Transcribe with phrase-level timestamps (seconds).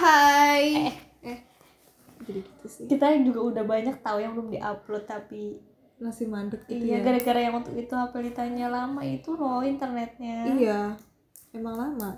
[0.00, 0.88] Hai.
[1.20, 1.38] Eh.
[2.24, 2.84] Jadi gitu sih.
[2.88, 5.60] Kita juga udah banyak tahu yang belum diupload tapi
[6.00, 7.04] Masih mandek gitu iya ya.
[7.04, 10.48] gara-gara yang untuk itu habilitannya lama itu loh internetnya.
[10.48, 10.80] Iya.
[11.52, 12.16] Emang lama.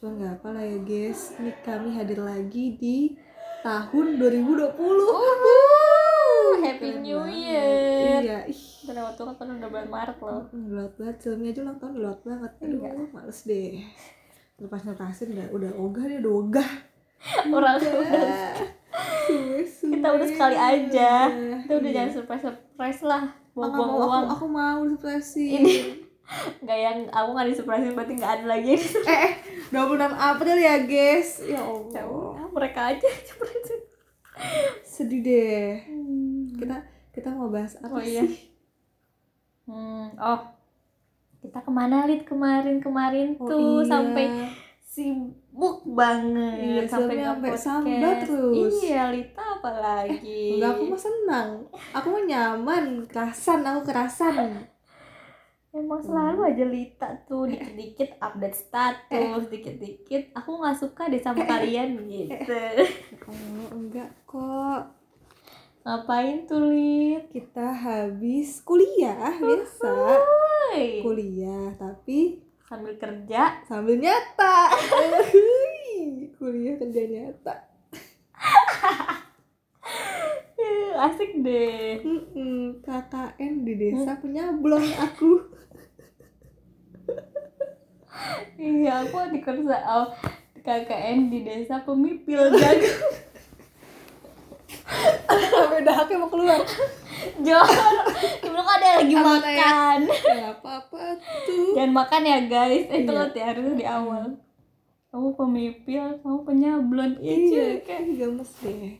[0.00, 1.36] Cuman nggak apa lah ya guys.
[1.36, 3.12] Ini kami hadir lagi di
[3.60, 4.72] tahun 2020.
[4.80, 7.36] Uhuh, Happy Keren New banget.
[7.36, 8.20] Year.
[8.24, 8.38] Iya.
[8.48, 8.62] Ih.
[8.88, 10.42] Udah lewat kan udah bulan Maret loh.
[10.48, 12.90] Gelot banget, filmnya aja ulang tahun gelot banget Aduh, Iya.
[13.12, 13.70] males deh
[14.56, 16.68] Lepas ngerasin udah, udah ogah nih, udah ogah
[17.48, 18.06] Orang Suwe,
[19.66, 19.90] suwe.
[19.90, 21.12] kita udah sekali aja.
[21.60, 21.96] Kita udah Iya.
[21.96, 23.24] jangan surprise surprise lah.
[23.52, 24.24] Buang-buang uang.
[24.26, 25.74] aku, aku mau surprisein Ini
[26.62, 28.74] nggak yang aku nggak disurprisein berarti nggak ada lagi.
[28.76, 29.32] Eh, eh,
[29.68, 31.56] 26 April ya guys Ya
[31.88, 33.80] Ya Allah udah, mereka aja surprisein.
[34.82, 35.80] Sedih deh
[36.54, 36.76] Kita
[37.10, 38.20] kita mau bahas apa Oh, iya.
[38.22, 38.52] sih?
[39.64, 40.40] Hmm, oh
[41.38, 43.88] kita ke mana lid kemarin kemarin Oh, tuh iya.
[43.88, 44.24] sampai
[44.96, 46.56] sibuk banget.
[46.56, 48.80] Iya, sampai sampai sambat terus.
[48.80, 50.56] iya Lita apalagi?
[50.56, 51.50] Enggak, aku mah senang.
[51.92, 54.64] Aku mah nyaman, kerasan, aku kerasan.
[55.76, 60.32] Emang selalu aja Lita tuh dikit-dikit update status dikit-dikit.
[60.32, 62.64] Aku nggak suka deh sama kalian gitu.
[63.28, 64.96] Oh, enggak kok.
[65.84, 67.28] Ngapain tuh Lit?
[67.28, 69.92] Kita habis kuliah biasa.
[71.04, 73.62] Kuliah tapi sambil kerja.
[73.64, 74.74] Sambil nyata.
[76.36, 77.54] Kuliah kerja nyata.
[80.96, 82.02] Asik deh.
[82.02, 85.32] Mm-mm, KKN di desa penyablon aku.
[88.56, 90.08] Iya, aku di kursa oh,
[90.64, 93.12] KKN di desa pemipil jagung.
[95.52, 96.64] sampai dahaknya mau keluar.
[97.44, 97.68] Jor,
[98.96, 99.98] lagi Apa makan.
[100.08, 101.00] ya apa apa
[101.44, 103.12] tuh Jangan makan ya guys, itu Iya.
[103.14, 104.24] loh ya harus di awal.
[105.06, 107.12] Kamu pemipil, kamu penyablon.
[107.18, 108.02] iya kan.
[108.10, 108.92] gemes deh ya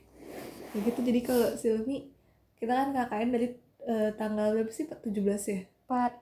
[0.76, 2.12] gitu jadi kalau Silmi
[2.54, 3.48] kita kan KKN dari
[3.82, 5.08] eh, tanggal berapa sih 17
[5.46, 6.12] ya 4,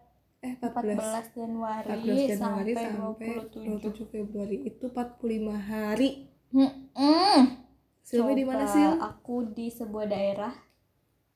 [0.41, 4.07] eh 14 14 Januari, 14 Januari sampai, sampai 27.
[4.07, 5.19] 27 Februari itu 45
[5.61, 6.11] hari
[6.55, 7.43] Hmm,
[8.01, 8.95] Silmi di mana Sil?
[8.97, 10.55] Aku di sebuah daerah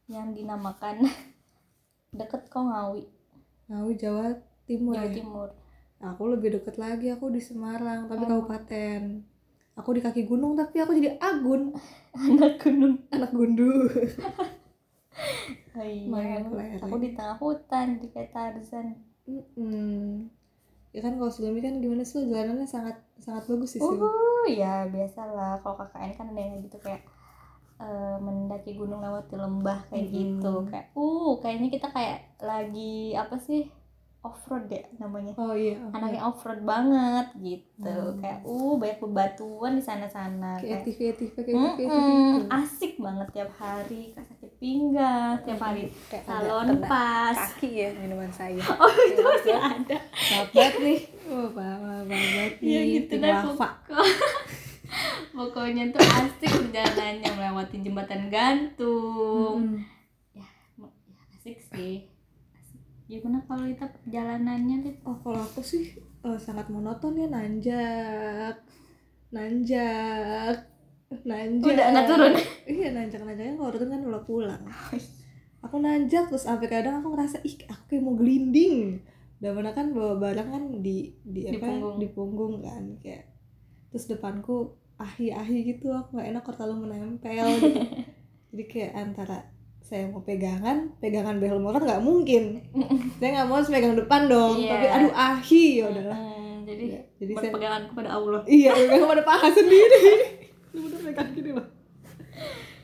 [0.07, 1.03] yang dinamakan
[2.11, 3.05] deket Kongawi,
[3.69, 4.27] Ngawi Jawa
[4.65, 5.15] Timur Jawa ya?
[5.15, 5.49] Timur.
[5.99, 8.39] Aku lebih deket lagi, aku di Semarang, tapi Oh.
[8.39, 9.25] kabupaten.
[9.75, 11.75] Aku di kaki gunung, tapi aku jadi agun,
[12.31, 12.99] Anak gunung.
[13.11, 13.87] anak gundu.
[15.75, 16.43] Oh iya,
[16.79, 18.95] aku di tengah hutan, di kayak Tarzan.
[19.27, 20.27] Mm-mm.
[20.91, 23.81] Ya kan kalau Sulami kan gimana sih jalanannya sangat sangat bagus sih.
[23.83, 27.05] Uh, ya biasalah kalau KKN kan ada yang gitu kayak
[27.79, 28.17] eh,
[28.49, 30.17] mendaki gunung lewat di lembah kayak Mm-mm.
[30.17, 30.53] gitu.
[30.67, 33.69] Kayak uh, kayaknya kita kayak lagi apa sih?
[34.19, 35.31] off-road ya namanya.
[35.39, 35.79] Oh iya.
[35.95, 37.87] Anaknya off-road banget gitu.
[37.87, 38.19] Hmm.
[38.19, 39.83] Kayak uh banyak bebatuan di
[40.75, 40.99] ATV
[41.47, 42.39] kayak ATV Mm-mm, gitu.
[42.51, 48.31] asik banget tiap hari kayak sakit pinggang tiap hari Kayak salon pas Kaki ya minuman
[48.35, 48.59] saya.
[48.59, 51.01] oh itu masih ada banget nih.
[51.31, 52.71] Oh, maaf banget nih.
[52.75, 53.35] ya gitu deh
[55.39, 59.79] pokoknya tuh asik perjalanannya melewati jembatan gantung Mm-mm.
[60.35, 60.89] ya, ya
[61.33, 61.95] asik sih
[62.53, 62.81] asik.
[63.07, 64.97] gimana kalau kita perjalanannya Lid?
[65.07, 65.85] Oh kalau aku sih
[66.27, 68.55] eh, sangat monoton ya nanjak,
[69.31, 70.57] nanjak,
[71.25, 71.65] nanjak.
[71.65, 72.35] Udah, nggak turun?
[72.69, 74.63] Iya nanjak nanjaknya kalau turun kan udah pulang.
[75.65, 79.01] Aku nanjak terus sampai kadang aku ngerasa ih aku kayak mau gelinding.
[79.39, 81.97] Dan mana kan bawa barang kan di di Di apa punggung.
[81.97, 83.25] di punggung kan kayak
[83.89, 87.81] terus depanku ahi-ahi gitu aku nggak enak kalau terlalu menempel gitu.
[88.51, 89.39] Jadi kayak antara
[89.79, 92.61] saya mau pegangan, pegangan behel motor nggak mungkin.
[93.23, 94.71] saya nggak mau harus pegang depan dong, Iya.
[94.75, 96.19] tapi aduh ahi ya udahlah.
[96.19, 100.03] Hmm, jadi Iya, jadi saya berpegangan kepada Allah iya pegang pada paha sendiri.
[100.75, 101.67] Bener pegang gini loh.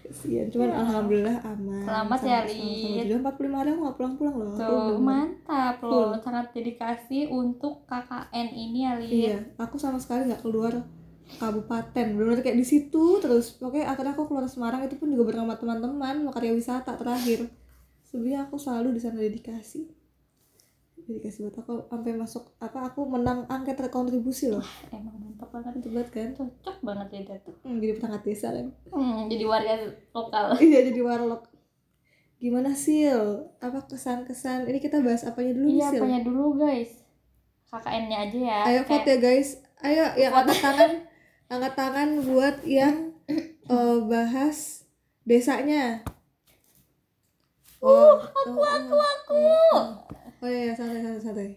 [0.04, 1.82] Kasian, cuman alhamdulillah aman.
[1.82, 1.88] Iya.
[1.90, 3.04] Selamat ya, Lid.
[3.10, 4.54] Juga 45 hari aku pulang-pulang loh.
[4.54, 9.10] Tuh mantap loh sangat dedikasi untuk KKN ini ya Lid.
[9.10, 10.72] Iya, aku sama sekali nggak keluar
[11.40, 12.06] kabupaten.
[12.14, 16.28] Benar-benar kayak di situ terus pokoknya akhirnya aku keluar Semarang itu pun juga bersama teman-teman
[16.30, 17.48] karya wisata terakhir.
[18.06, 19.90] Sebenarnya aku selalu di sana dedikasi.
[21.04, 24.64] Dedikasi buat aku sampai masuk apa aku menang angket terkontribusi loh.
[24.88, 25.84] Emang mantap banget.
[25.84, 26.28] Itu banget kan?
[26.38, 29.74] Cocok banget Lida tuh hmm, jadi perangkat desa kan hmm, jadi warga
[30.12, 30.46] lokal.
[30.68, 31.54] Iya jadi warlock
[32.44, 33.48] gimana sil?
[33.56, 34.68] Apa kesan-kesan?
[34.68, 36.92] Ini kita bahas apanya dulu iya apanya dulu guys?
[37.72, 38.60] KKN-nya aja ya.
[38.68, 39.48] Ayo vote ya guys.
[39.80, 40.90] Ayo yang angkat tangan
[41.54, 43.14] angkat tangan buat yang
[43.70, 44.82] eh, bahas
[45.22, 46.02] desanya.
[47.78, 49.46] Oh aku aku aku.
[50.42, 51.50] oh iya santai santai santai.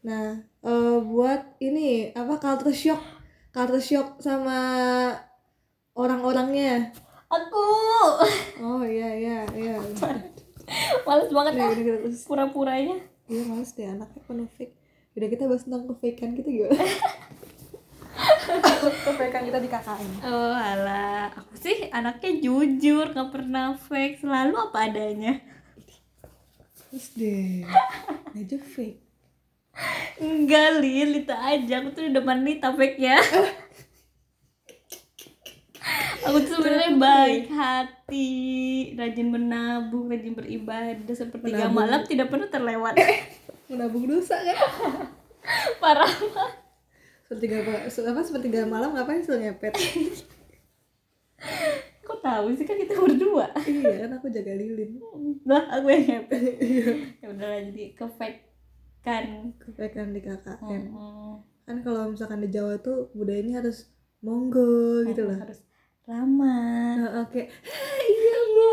[0.00, 3.02] Nah eh, buat ini apa culture shock?
[3.52, 4.58] Culture shock sama
[5.92, 6.88] orang-orangnya.
[7.28, 7.68] Aku.
[8.64, 9.76] Oh iya iya iya.
[11.06, 11.68] Males banget ah.
[11.68, 12.24] udah, terus.
[12.24, 12.96] Pura-puranya.
[13.28, 14.72] Iya males deh anaknya penuh fake.
[15.12, 16.72] Udah kita bahas tentang kefakean kita gimana
[19.06, 21.30] kefakean kita di KKN oh alah.
[21.38, 24.22] Aku sih anaknya jujur nggak pernah fake.
[24.22, 25.32] Selalu apa adanya.
[26.90, 27.64] Terus deh.
[28.34, 29.00] Aja fake.
[30.20, 31.24] Enggak lil.
[31.24, 31.74] Itu aja.
[31.80, 33.16] Aku tuh udah menita fake nya
[36.22, 38.30] aku tuh sebenarnya baik hati.
[38.94, 41.14] Rajin menabung rajin beribadah.
[41.14, 41.74] Sepertiga Menabung.
[41.74, 42.94] malam tidak pernah terlewat.
[43.70, 44.58] Menabung dosa kan?
[45.82, 46.12] Parah
[47.32, 47.56] sepertiga
[47.88, 49.72] apa sepertiga malam ngapain sih ngepet?
[52.04, 53.48] Kok tahu sih kan kita berdua.
[53.64, 55.00] Iya kan aku jaga lilin.
[55.48, 56.42] Lah aku yang ngepet.
[57.24, 58.40] Ya udahlah jadi ke fake
[59.02, 61.42] kan kefakean di KKN Mm-mm.
[61.66, 63.90] kan kalau misalkan di Jawa tuh budayanya harus
[64.22, 65.34] monggo gitu loh.
[65.42, 65.58] harus
[66.06, 68.70] ramah Nah, oke "Hah, iya bu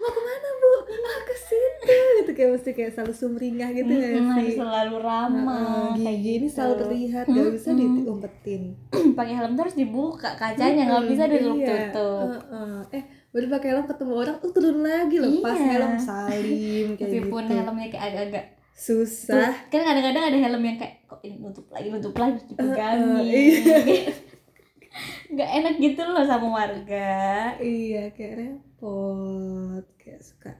[0.00, 1.79] mau ke mana bu ah ke situ
[2.16, 6.40] gitu kayak mesti kayak selalu sumringah gitu Mm-mm, harus sih selalu ramah kayak gigi ini
[6.42, 6.54] gitu.
[6.54, 8.62] selalu terlihat gak bisa diumpetin
[9.18, 11.90] pakai helm terus dibuka kacanya nggak bisa Mm, ditutup iya.
[11.90, 12.78] tutup Heeh.
[12.92, 15.66] eh baru pakai helm ketemu orang tuh turun lagi lepas Iya.
[15.70, 20.94] helm salim kayak meskipun gitu helmnya kayak agak-agak susah kan kadang-kadang ada helm yang kayak
[21.04, 23.78] kok ini nutup lagi nutup lagi terus dipegangin Uh, uh, iya.
[25.30, 27.14] nggak enak gitu loh sama warga
[27.56, 30.50] iya kayak repot kayak suka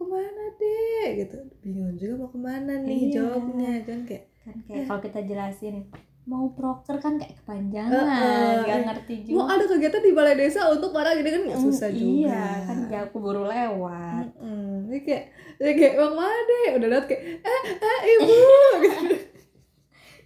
[0.00, 3.12] ke mana deh gitu bingung juga mau ke mana nih Iya.
[3.14, 5.76] jawabnya kan kayak kan kayak kalau kita jelasin
[6.22, 8.76] mau proker kan kayak kepanjangan Uh, uh, iya.
[8.82, 11.88] ngerti juga mau ada kegiatan di balai desa untuk para gini kan nggak Mm, susah
[11.90, 14.88] juga iya kan jauh keburu lewat Mm-mm.
[14.88, 15.24] Ini kayak
[15.58, 18.36] ini kayak bang mana deh udah liat kayak eh eh ibu
[18.84, 19.16] gitu.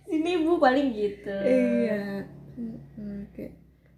[0.04, 2.22] sini bu paling gitu iya
[2.54, 3.26] Mm-mm.
[3.32, 3.52] kayak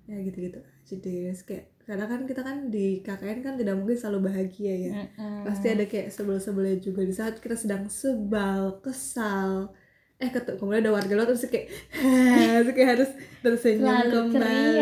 [0.07, 3.75] ya gitu gitu aja deh Terus kayak karena kan kita kan di KKN kan tidak
[3.79, 4.93] mungkin selalu bahagia ya.
[5.01, 5.47] Mm-mm.
[5.47, 7.01] pasti ada kayak sebel-sebelnya juga.
[7.03, 9.71] Di saat kita sedang sebal kesal
[10.17, 11.69] eh ketemu kemudian ada warga luar terus kayak
[12.65, 14.81] terus kayak harus tersenyum Selalu kembali.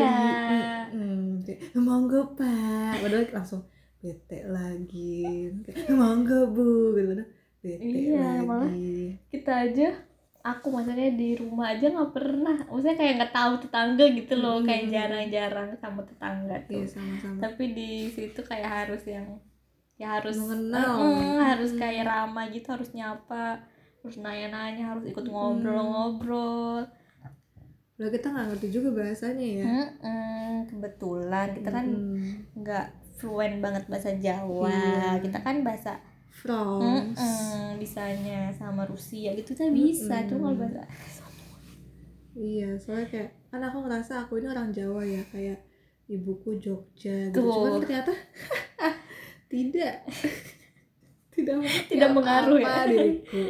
[0.95, 1.23] Mm-mm.
[1.45, 2.93] kayak monggo pak.
[2.99, 3.63] Padahal langsung
[4.01, 5.53] bete lagi.
[5.61, 6.97] Kayak monggo bu.
[6.97, 7.27] Gitu kan.
[7.61, 9.17] Bete Iya, malah lagi.
[9.29, 9.89] kita aja
[10.45, 12.57] aku maksudnya di rumah aja nggak pernah.
[12.69, 14.67] Maksudnya kayak nggak tahu tetangga gitu loh Mm.
[14.69, 16.77] kayak jarang-jarang sama tetangga tuh.
[16.77, 17.39] iya sama-sama.
[17.41, 19.27] Tapi di situ kayak harus yang
[19.97, 20.95] ya harus Mengenal.
[21.01, 23.65] Mm, harus kayak ramah gitu harus nyapa
[23.99, 25.33] harus nanya-nanya harus ikut Mm.
[25.33, 26.85] ngobrol-ngobrol.
[27.95, 29.65] Lah kita nggak ngerti juga bahasanya ya.
[29.65, 31.47] Mm-mm, kebetulan.
[31.55, 31.87] Kita kan
[32.53, 34.69] nggak fluent banget bahasa Jawa.
[34.69, 35.23] Iya.
[35.23, 36.03] kita kan bahasa
[36.45, 40.29] France Mm-mm, bisanya sama Rusia gitu kita bisa Mm-mm.
[40.29, 40.85] cuma kalau bahasa
[42.35, 45.63] Iya, soalnya kayak kan aku ngerasa aku ini orang Jawa ya, kayak
[46.11, 47.39] ibuku Jogja gitu.
[47.39, 47.47] Tuh.
[47.63, 48.11] Cuman ternyata
[49.53, 50.03] tidak.
[51.31, 51.57] tidak
[51.87, 52.91] Tidak mengaruh ya.
[52.91, 53.43] diriku.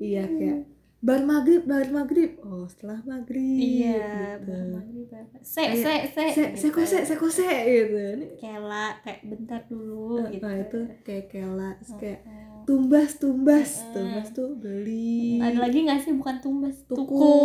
[0.00, 0.58] Iya kayak
[1.06, 2.34] bar maghrib, bar maghrib.
[2.42, 3.56] Oh setelah maghrib.
[3.56, 4.50] iya gitu.
[4.72, 5.38] maghrib apa.
[5.40, 6.58] se se se Se, gitu.
[6.60, 7.94] sekose, sekose gitu.
[8.16, 12.64] Ini kela kayak bentar dulu eh, gitu nah, itu kayak kela, terus kayak Mm.
[12.66, 15.38] tumbas, tumbas, tumbas tuh beli.
[15.38, 17.38] ada lagi nggak sih bukan tumbas tuku tuku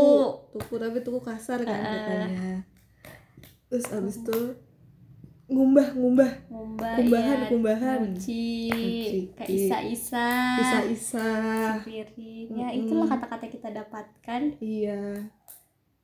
[0.52, 1.94] tuku tapi tuku kasar kan Ah.
[1.94, 2.66] katanya
[3.69, 4.40] terus abis itu
[5.52, 6.31] ngumbah ngumbah.
[6.48, 7.98] Ngumbah Kumbahan, iya, kumbahan.
[8.02, 9.20] nguci Nguci.
[9.38, 10.28] kayak isa isa
[10.58, 11.28] isa isa
[11.84, 12.80] piring ya Mm-mm.
[12.88, 14.42] itulah kata-kata kita dapatkan.
[14.58, 15.28] Iya.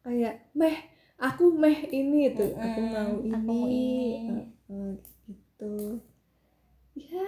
[0.04, 0.76] Kayak meh
[1.18, 4.06] aku meh ini tuh aku Mm-mm, mau ini, aku mau ini.
[4.68, 4.92] Heeh,
[5.26, 5.74] gitu.
[6.94, 7.26] Ya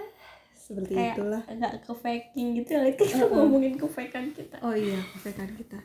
[0.54, 1.42] seperti Kayak itulah.
[1.50, 3.42] nggak ke faking gitu ya kita Uh-uh.
[3.42, 4.56] ngomongin ke fakean kita.
[4.62, 5.78] Oh iya kefekan kita.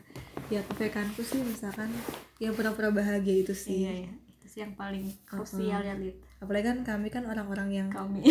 [0.46, 1.90] Ya kefekanku sih misalkan
[2.38, 3.82] yang pura-pura bahagia itu sih.
[3.82, 4.25] Iya ya sih
[4.56, 8.20] yang paling krusial ya Lid apalagi kan kami kan orang-orang yang kami.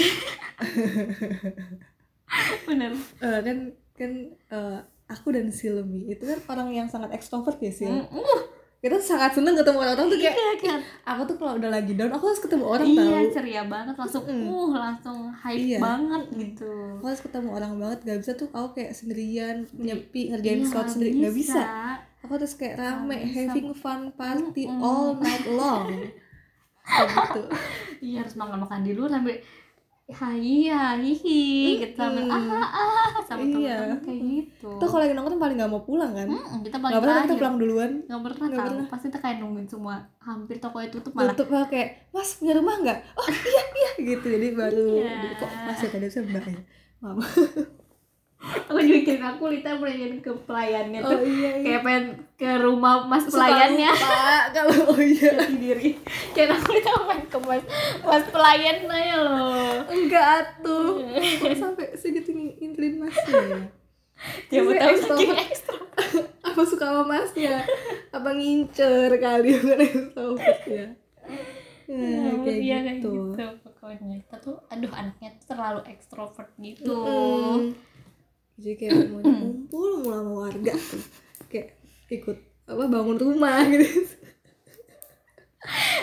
[2.69, 2.93] Bener.
[3.21, 3.57] Eh, kan
[3.97, 4.79] kan eh,
[5.09, 7.89] aku dan Silmi itu kan orang yang sangat ekstrovert ya Sil?
[7.89, 8.37] Mm-mm.
[8.85, 12.13] Kita sangat seneng ketemu orang-orang tuh kayak iya kan aku tuh kalau udah lagi down
[12.13, 14.45] aku harus ketemu orang iya tahu ceria banget langsung Mm-mm.
[14.45, 15.79] uh langsung hype Iya.
[15.81, 20.59] banget gitu aku harus ketemu orang banget gak bisa tuh aku kayak sendirian nyepi ngerjain
[20.59, 21.61] Iya, sesuatu sendiri gak bisa
[22.21, 23.39] aku harus kayak rame Nggak bisa.
[23.49, 24.79] having fun party Mm-mm.
[24.79, 25.89] all night long
[27.17, 27.41] gitu
[27.99, 29.41] iya harus makan makan di luar sampai
[30.05, 30.69] hai
[31.01, 31.41] hihi
[31.81, 32.29] gitu sampai Mm-mm.
[32.29, 33.97] ah ah sama Iya.
[33.97, 34.69] kayak gitu.
[34.77, 36.29] Tuh kalau lagi nongkrong paling gak mau pulang kan?
[36.29, 37.91] Mm-mm, kita Gak paling pernah kita pulang duluan.
[38.05, 38.69] Nggak pernah Nggak tahu.
[38.69, 38.85] pernah.
[38.85, 41.33] pasti kita kayak nungguin semua hampir tokonya tutup malah.
[41.33, 42.99] Tutup malah kayak mas punya rumah nggak?
[43.13, 44.25] Oh iya iya gitu.
[44.27, 45.29] Jadi baru Iya.
[45.35, 46.59] kok mas tadi saya mbak ya.
[47.01, 47.17] Maaf
[48.45, 51.63] aku juga kirim aku Lita pengen ke pelayannya oh tuh iya iya.
[51.63, 53.91] Kayak pengen ke rumah mas Suka pelayannya.
[54.53, 55.29] kalau oh iya.
[55.33, 55.89] Jati diri.
[56.31, 57.63] Kayak aku Lita pengen ke mas
[58.01, 59.75] mas pelayan aja loh.
[59.87, 60.93] Enggak kok
[61.55, 63.59] sampai segitu ngintilin masnya ya?
[64.47, 65.11] Siapa Tapi tahu ekstra.
[65.11, 65.77] saking ekstra.
[66.45, 67.55] Apa suka sama masnya?
[68.09, 69.49] Apa ngincer kali?
[69.55, 70.87] Bukan extrovert ya
[71.85, 73.29] Ya, Nah, kayak dia kayak gitu.
[73.29, 74.17] gitu pokoknya.
[74.17, 76.89] Kita tuh aduh anaknya tuh terlalu ekstrovert gitu.
[76.89, 77.77] Mm.
[78.55, 80.73] Jadi kayak mau ngumpul mulu sama warga.
[81.51, 81.67] Kayak
[82.07, 83.85] ikut apa bangun rumah gitu.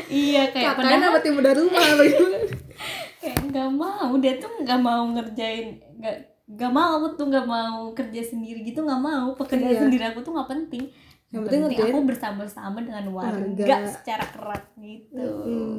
[0.07, 2.39] Iya kayak kakaknya padahal apa tim udah rumah apa gimana
[3.23, 5.67] kayak nggak mau dia tuh nggak mau ngerjain
[5.97, 6.17] nggak
[6.53, 9.33] nggak mau aku tuh nggak mau kerja sendiri gitu nggak mau.
[9.39, 9.83] Pekerjaan Iya.
[9.87, 10.85] sendiri aku tuh nggak penting.
[11.31, 13.77] Yang penting penting ngerjain aku bersama-sama dengan warga, warga.
[13.89, 15.27] secara erat gitu.
[15.47, 15.79] Mm.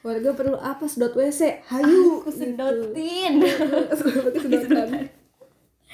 [0.00, 3.32] warga perlu apa sedot wc hayu aku sedotin.
[3.40, 5.02] Pakai sedotan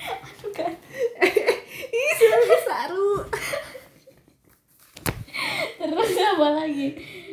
[0.00, 0.72] aduh kan
[1.92, 3.12] ih siapa saru.
[5.76, 6.88] Terus apa lagi?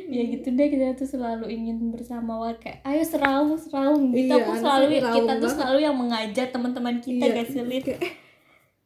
[0.07, 2.79] Ya gitu deh kita tuh selalu ingin bersama warga.
[2.81, 4.09] Ayo seraung seraung.
[4.09, 5.51] Kita Iya, tuh selalu kita tuh banget.
[5.51, 7.35] selalu yang mengajak teman-teman kita Iya.
[7.35, 8.13] gak sulit kayak eh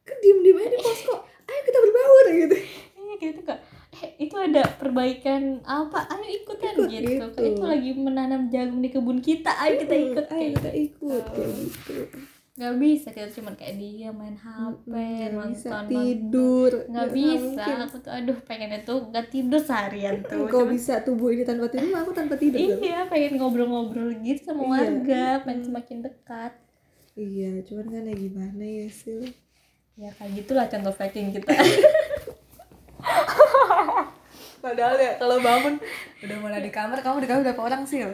[0.02, 1.14] kan diem diem aja di posko?
[1.46, 2.56] Ayo kita berbaur gitu.
[2.96, 3.58] Iya kita tuh kak
[3.94, 6.10] eh itu ada perbaikan apa?
[6.10, 7.10] Ayo ikutan Ikut, gitu.
[7.22, 7.40] gitu.
[7.54, 9.54] Itu lagi menanam jagung di kebun kita.
[9.56, 11.94] Ayo kita ikut ayo kita ikut kayak gitu
[12.52, 16.70] nggak bisa kita cuma kayak dia main hp bisa nonton tidur.
[16.84, 21.32] Nggak bisa aku tuh aduh pengennya tuh nggak tidur seharian tuh kok Cuma- bisa tubuh
[21.32, 21.96] ini tanpa tidur?
[21.96, 24.68] Aku tanpa tidur iya pengen ngobrol-ngobrol gitu sama Iya.
[24.68, 26.52] warga pengen semakin dekat.
[27.12, 29.32] Iya cuman kan ya gimana ya sih?
[29.96, 31.56] Ya kayak gitulah contoh faking kita.
[34.62, 35.80] Padahal ya kalau bangun
[36.20, 38.04] udah mulai di kamar kamu di kamar berapa orang sih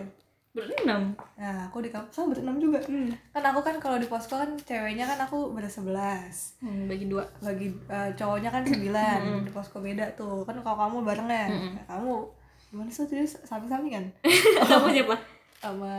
[0.50, 2.80] berenam nah aku di kamar sama berenam juga.
[2.82, 3.12] Hmm.
[3.30, 7.22] kan aku kan kalau di posko kan ceweknya kan aku bersebelas hmm, bagi dua.
[7.38, 9.46] Bagi eh, cowoknya kan sembilan.
[9.46, 10.42] Di posko beda tuh.
[10.42, 12.12] Kan kalau kamu barengan Nah, kamu
[12.68, 14.04] gimana sih tadi samping sampingan
[14.68, 15.16] sama siapa?
[15.58, 15.94] Sama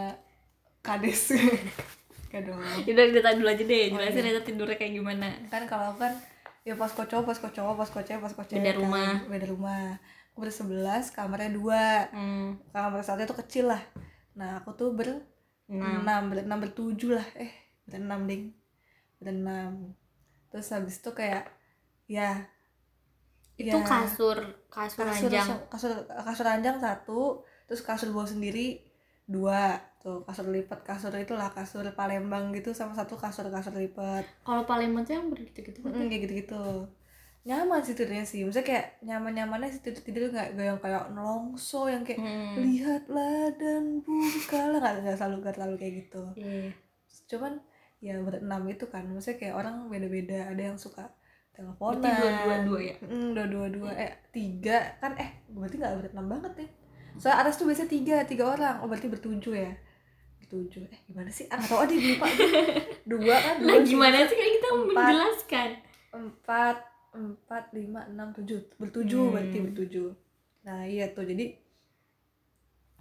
[0.81, 1.33] kades.
[2.33, 2.61] Gak dong.
[2.61, 4.37] Udah kita dulu aja deh, Oh, jelasin iya.
[4.37, 5.27] Rita tidurnya kayak gimana.
[5.49, 6.13] Kan kalau aku kan
[6.61, 8.81] ya posko cowok posko cowok posko cewek posko cewek Beda kan.
[8.83, 9.11] rumah.
[9.25, 9.85] beda rumah.
[10.29, 12.05] Aku bersebelas kamarnya dua.
[12.11, 12.59] Hmm.
[12.69, 13.81] kamar satu itu kecil lah
[14.39, 15.09] nah aku tuh ber
[15.69, 16.01] Enam.
[16.01, 17.27] enam berenam bertujuh lah.
[17.43, 17.51] Eh
[17.87, 18.43] berenam ding.
[19.21, 19.71] Berenam
[20.49, 21.45] terus habis itu kayak
[22.09, 22.29] ya
[23.59, 24.37] Itu ya, kasur,
[24.75, 25.49] kasur, ranjang.
[25.71, 25.91] kasur
[26.27, 27.21] kasur ranjang satu
[27.67, 28.67] terus kasur bawah sendiri
[29.27, 29.61] dua.
[29.99, 34.23] Tuh kasur lipat kasur itulah kasur Palembang gitu sama satu kasur kasur lipat.
[34.47, 36.63] Kalau Palembang tuh yang begitu-gitu Mm, kayak gitu gitu
[37.47, 38.43] nyaman sih tidurnya sih.
[38.43, 42.59] Maksudnya kayak nyaman nyamannya sih tidur tidur nggak yang kayak nelongso yang kayak hmm.
[42.59, 44.79] lihatlah dan bukalah.
[44.79, 46.23] Nggak nggak selalu nggak selalu kayak gitu.
[46.35, 46.71] Iya.
[47.29, 47.61] cuman
[48.01, 50.51] ya berenam itu kan maksudnya kayak orang beda-beda.
[50.51, 51.07] Ada yang suka
[51.55, 52.03] teleponan.
[52.03, 52.95] Berarti dua-dua-dua ya?
[52.99, 54.77] mm, dua dua dua eh tiga.
[54.99, 56.67] Kan eh berarti nggak berenam banget ya?
[57.19, 58.83] Soalnya atas tuh biasanya tiga tiga orang.
[58.83, 59.71] Oh berarti bertujuh ya?
[60.43, 60.83] Bertujuh.
[60.91, 61.47] Eh gimana sih?
[61.47, 62.27] Ah tahu ah dia lupa
[63.11, 63.95] dua kan dua sih.
[63.95, 64.35] gimana sih.
[64.35, 64.89] kayak kita Empat.
[64.93, 65.69] menjelaskan.
[66.09, 66.77] Empat
[67.13, 68.59] empat lima enam tujuh.
[68.77, 69.33] Bertujuh Hmm.
[69.35, 70.09] berarti bertujuh
[70.65, 71.23] nah iya tuh.
[71.23, 71.55] Jadi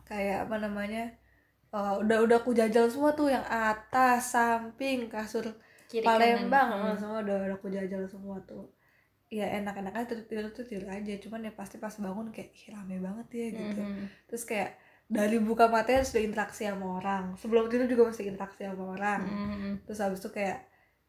[0.08, 1.02] kayak apa namanya
[1.74, 3.28] eh, udah udah aku jajal semua tuh.
[3.28, 5.44] Yang atas samping kasur
[5.90, 6.68] Kiri Palembang.
[6.72, 6.92] kanan.
[6.92, 8.72] eh, semua udah udah aku jajal semua tuh.
[9.28, 11.12] Ya enak-enak aja tidur, tidur tuh tidur aja.
[11.20, 13.80] Cuman ya pasti pas bangun kayak "Ih, rame banget ya gitu.
[13.84, 14.04] Mhm.
[14.28, 14.70] terus kayak
[15.08, 17.36] dari buka matanya sudah interaksi sama orang.
[17.36, 19.20] Sebelum tidur juga masih interaksi sama orang.
[19.24, 19.72] Mhm.
[19.84, 20.64] terus habis itu kayak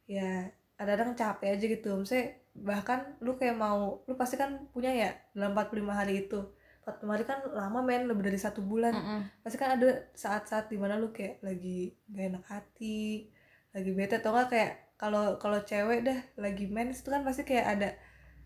[0.09, 1.89] ya kadang-kadang capek aja gitu.
[1.99, 6.39] Misalnya bahkan lu kayak mau lu pasti kan punya ya dalam 45 hari itu.
[6.87, 8.95] 45 hari kan lama men lebih dari satu bulan.
[8.95, 9.19] Mhm.
[9.43, 13.27] pasti kan ada saat-saat di mana lu kayak lagi gak enak hati
[13.75, 14.23] lagi bete.
[14.23, 17.89] Atau enggak kayak kalau kalau cewek dah lagi mens itu kan pasti kayak ada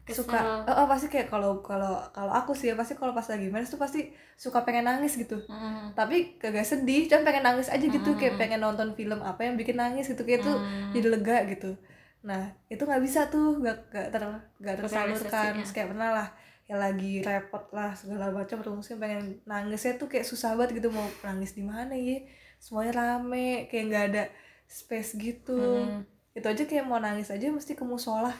[0.04, 3.48] suka oh, oh, pasti kayak kalau kalau kalau aku sih ya pasti kalau pas lagi
[3.48, 5.40] mens tuh pasti suka pengen nangis gitu.
[5.48, 5.96] Mhm.
[5.96, 8.12] tapi kagak sedih cuman pengen nangis aja gitu.
[8.20, 8.42] Kayak Hmm.
[8.42, 10.26] pengen nonton film apa yang bikin nangis gitu.
[10.28, 10.92] Kayak tuh Hmm.
[10.92, 11.78] jadi lega gitu
[12.24, 14.24] nah itu nggak bisa tuh nggak nggak ter
[14.64, 15.52] nggak tersalurkan.
[15.60, 16.28] Terus kayak pernah lah
[16.64, 18.64] ya lagi repot lah segala macam.
[18.64, 22.24] Rungsing pengen nangisnya tuh kayak susah banget gitu mau nangis di mana ya?
[22.64, 24.24] Semuanya rame kayak nggak ada
[24.68, 25.60] space gitu.
[25.60, 26.10] Mhm.
[26.34, 28.34] itu aja kayak mau nangis aja mesti ke musola.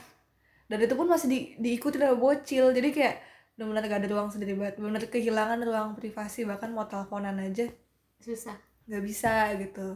[0.66, 2.74] Dan itu pun masih di, diikuti sama bocil.
[2.74, 3.22] Jadi kayak
[3.54, 4.82] benar-benar gak ada ruang sendiri banget.
[4.82, 7.70] Benar kehilangan ruang privasi bahkan mau teleponan aja
[8.18, 8.58] susah.
[8.90, 9.94] nggak bisa gitu.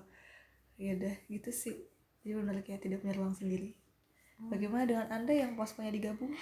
[0.79, 1.75] Ya udah gitu sih
[2.29, 3.73] jadi benar kayak tidak punya ruang sendiri.
[4.53, 6.37] Bagaimana dengan anda yang poskonya digabung?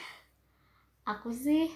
[1.07, 1.71] Aku sih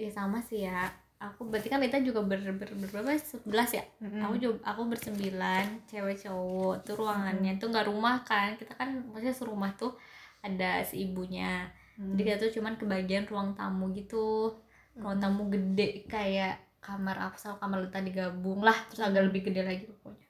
[0.00, 0.88] ya sama sih ya.
[1.20, 3.12] Aku berarti kan Lita juga ber, ber, ber berapa?
[3.20, 3.84] Sebelas ya?
[4.00, 4.24] Mm-mm.
[4.24, 6.88] aku juga aku bersembilan cewek cowok.
[6.88, 8.56] Tuh ruangannya tuh nggak rumah kan?
[8.56, 9.92] Kita kan maksudnya serumah tuh
[10.40, 11.68] ada si ibunya.
[12.00, 12.16] Hmm.
[12.16, 14.56] jadi kita tuh cuman kebagian ruang tamu gitu.
[14.96, 18.76] Ruang tamu gede kayak kamar aku sama kamar Lita digabung lah.
[18.88, 20.25] Terus agak lebih gede lagi pokoknya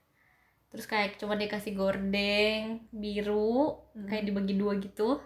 [0.66, 4.06] terus kayak cuma dikasih gordeng biru Hmm.
[4.06, 5.16] kayak dibagi dua gitu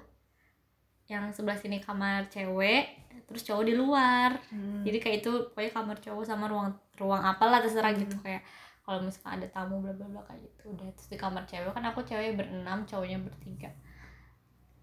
[1.06, 2.86] yang sebelah sini kamar cewek
[3.26, 4.82] terus cowok di luar Hmm.
[4.82, 8.24] jadi kayak itu pokoknya kamar cowok sama ruang ruang apalah terserah gitu Hmm.
[8.24, 8.42] kayak
[8.80, 11.84] kalau misalkan ada tamu bla bla bla kayak gitu udah terus di kamar cewek kan
[11.84, 13.70] aku cewek berenam cowoknya bertiga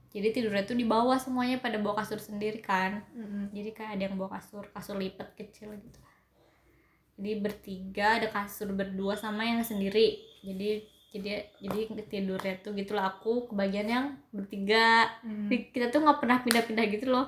[0.08, 3.52] jadi tidurnya tuh di bawah semuanya pada bawa kasur sendiri kan Mm-mm.
[3.52, 6.00] jadi kayak ada yang bawa kasur kasur lipat kecil gitu
[7.18, 10.70] jadi bertiga ada kasur berdua sama yang sendiri jadi
[11.08, 15.48] jadi jadi tidurnya tuh gitulah aku kebagian yang bertiga Hmm.
[15.50, 17.28] Kita tuh nggak pernah pindah-pindah gitu loh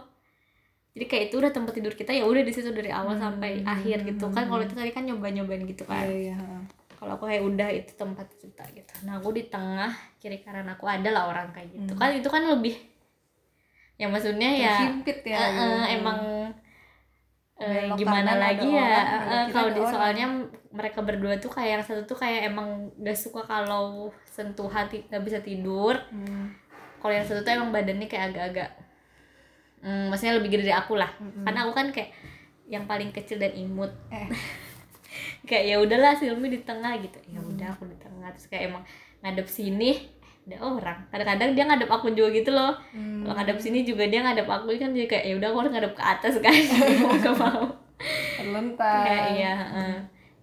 [0.89, 3.23] jadi kayak itu udah tempat tidur kita ya udah di situ dari awal Hmm.
[3.29, 6.35] sampai akhir gitu kan kalau itu tadi kan nyoba-nyobain gitu kan Iya, iya.
[6.35, 6.61] heeh.
[6.95, 10.83] kalau aku kayak udah itu tempat kita gitu nah aku di tengah kiri kanan aku
[10.83, 11.99] ada lah orang kayak gitu Hmm.
[11.99, 12.75] kan itu kan lebih
[13.95, 15.95] ya maksudnya ya Terhimpit ya eh, eh, gitu.
[15.99, 16.19] emang
[17.59, 18.79] eh, gimana kanan lagi ya?
[18.81, 20.27] orang, eh, kiri kalau di soalnya
[20.71, 25.23] mereka berdua tuh kayak yang satu tuh kayak emang gak suka kalau sentuh hati nggak
[25.23, 25.99] bisa tidur.
[26.11, 26.55] Hmm.
[26.99, 28.69] kalau yang satu tuh emang badannya kayak agak-agak
[29.83, 31.11] hmm, maksudnya lebih gede dari aku lah.
[31.15, 31.47] Mm-mm.
[31.47, 32.11] karena aku kan kayak
[32.69, 33.89] yang paling kecil dan imut.
[34.13, 34.27] Eh.
[35.49, 37.17] kayak ya udahlah Silmi di tengah gitu.
[37.31, 38.29] Ya udah aku di tengah.
[38.35, 38.83] Terus kayak emang
[39.25, 40.18] ngadep sini
[40.49, 40.97] ada orang.
[41.13, 42.73] Kadang-kadang dia ngadep aku juga gitu loh.
[42.89, 43.21] Hmm.
[43.21, 45.93] kalau ngadep sini juga dia ngadep aku kan jadi kayak ya udah aku harus ngadep
[45.93, 46.53] ke atas kan
[47.05, 47.63] mau gak mau.
[48.39, 49.03] Terlentang.
[49.05, 49.95] kayak iya heeh.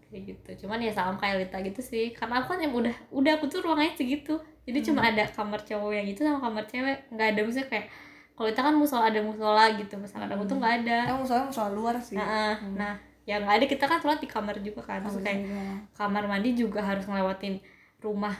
[0.07, 0.51] kayak gitu.
[0.65, 2.15] Cuman ya sama kayak Lita gitu sih.
[2.15, 4.39] Karena aku kan yang udah udah aku tuh ruangannya segitu.
[4.63, 7.11] Jadi cuma ada kamar cowok yang itu sama kamar cewek.
[7.11, 7.87] Nggak ada misalnya kayak
[8.37, 9.95] kalau kita kan musola ada musola gitu.
[9.99, 10.99] Misalkan aku tuh nggak ada.
[11.11, 12.15] Emang soalnya soal luar sih.
[12.15, 12.55] Heeh.
[12.79, 12.95] nah
[13.27, 13.67] yang nggak ada.
[13.67, 15.03] Kita kan sholat di kamar juga kan.
[15.03, 15.43] Terus kayak
[15.99, 17.59] kamar mandi juga harus ngelewatin
[18.05, 18.37] rumah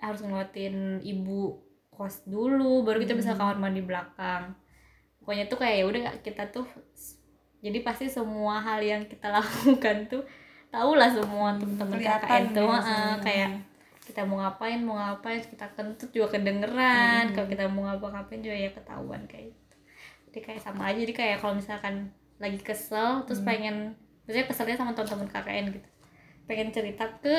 [0.00, 1.60] harus ngelewatin ibu
[1.92, 4.52] kos dulu baru kita bisa kamar mandi belakang.
[5.20, 6.68] Pokoknya tuh kayak ya udah kita tuh
[7.64, 10.22] jadi pasti semua hal yang kita lakukan tuh
[10.68, 13.24] tau lah semua temen-temen KKN tuh ya heeh, semuanya.
[13.24, 13.50] kayak
[14.06, 18.70] kita mau ngapain mau ngapain kita kentut juga kedengeran kalau kita mau ngapa-ngapain juga ya
[18.70, 19.74] ketahuan kayak gitu.
[20.30, 21.94] Jadi kayak sama aja jadi kayak kalau misalkan
[22.36, 23.96] lagi kesel terus pengen
[24.28, 25.88] maksudnya keselnya sama teman-teman KKN gitu.
[26.46, 27.34] Pengen cerita ke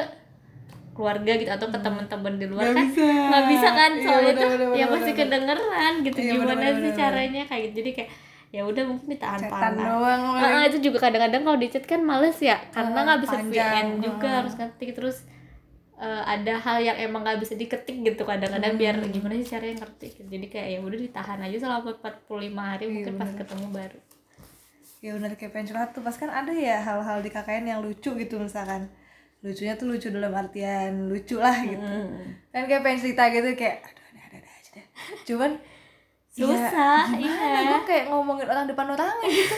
[0.98, 3.06] keluarga gitu atau ke teman-teman di luar Nggak kan bisa.
[3.06, 5.20] nggak bisa kan Iya, soalnya tuh bener, ya pasti bener.
[5.22, 8.10] kedengeran gitu Iya, gimana bener, sih bener, caranya kayak gitu jadi kayak
[8.48, 10.22] ya udah mungkin ditahan Cetan tahan doang.
[10.34, 13.88] Ah, itu juga kadang-kadang kalau di chat kan males ya karena nggak bisa panjang, VN
[14.02, 15.18] juga harus ketik terus
[15.98, 18.80] eh, ada hal yang emang nggak bisa diketik gitu kadang-kadang Hmm.
[18.80, 20.30] biar gimana sih caranya ngerti gitu.
[20.30, 22.24] jadi kayak ya udah ditahan aja selama 45
[22.56, 23.40] hari Iya, mungkin pas bener.
[23.40, 24.00] ketemu baru
[24.98, 28.10] ya benar kayak pengen curhat tuh pas kan ada ya hal-hal di KKN yang lucu
[28.14, 28.90] gitu misalkan
[29.45, 31.78] lucunya tuh lucu dalam artian lucu lah gitu.
[31.78, 32.34] Hmm.
[32.50, 34.86] kan kayak pengen cerita gitu kayak aduh ada ada aja deh.
[35.28, 35.52] Cuman
[36.38, 37.69] Susah, ya, gimana iya.
[37.73, 39.58] gue kayak ngomongin orang depan orang gitu.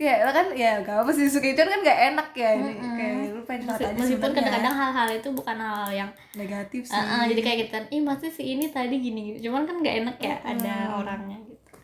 [0.00, 2.72] Ya kan ya gak apa sih suka itu kan gak enak ya ini.
[2.72, 2.96] Mm-mm.
[2.96, 6.96] kayak lu pengen curhat aja meskipun kadang-kadang hal-hal itu bukan hal yang negatif sih.
[6.96, 9.36] Ah, ah, jadi kayak kita ih masih si ini tadi gini?
[9.38, 11.76] Cuman kan nggak enak ya ada orangnya gitu.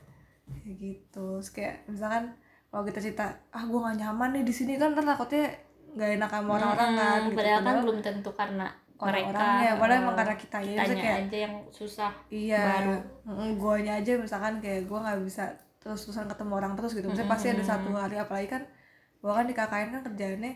[0.48, 1.26] Kayak gitu.
[1.38, 2.34] Terus kayak misalkan
[2.72, 5.52] kalau kita cerita ah gue gak nyaman nih di sini kan ntar takutnya
[5.96, 7.36] nggak enak sama orang-orang kan Hmm, gitu.
[7.40, 11.36] padahal kan belum tentu karena mereka orang-orangnya padahal emang eh, karena kita ya kayak aja
[11.44, 12.94] yang susah iya baru.
[13.28, 15.44] mm, guanya aja misalkan kayak gue nggak bisa
[15.80, 17.06] terus-terusan ketemu orang terus gitu.
[17.06, 18.62] Misalnya pasti ada satu hari apalagi kan
[19.22, 20.52] gue kan di KKN kan kerjaannya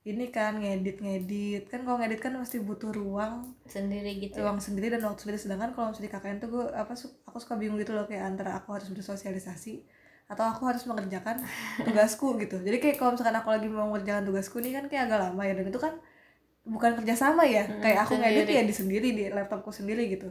[0.00, 4.88] ini kan ngedit ngedit kan kalau ngedit kan pasti butuh ruang sendiri gitu ruang sendiri
[4.92, 5.38] dan waktu sendiri.
[5.40, 6.92] Sedangkan kalau misalnya di KKN tuh gue apa
[7.28, 9.84] aku suka bingung gitu loh kayak antara aku harus bersosialisasi
[10.30, 11.42] atau aku harus mengerjakan
[11.86, 12.62] tugasku gitu.
[12.62, 15.52] Jadi kayak kalau misalkan aku lagi mau mengerjakan tugasku nih kan kayak agak lama ya.
[15.58, 15.94] Dan itu kan
[16.62, 17.66] bukan kerjasama ya.
[17.66, 18.54] Mm, kayak aku ngedit sendiri.
[18.54, 20.30] ya di sendiri di laptopku sendiri gitu.